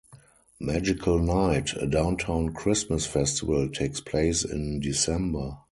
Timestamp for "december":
4.79-5.59